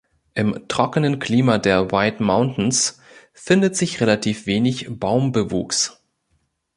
Im 0.33 0.67
trockenen 0.67 1.19
Klima 1.19 1.59
der 1.59 1.91
"White 1.91 2.23
Mountains" 2.23 2.99
findet 3.33 3.75
sich 3.75 4.01
relativ 4.01 4.47
wenig 4.47 4.87
Baumbewuchs. 4.89 6.01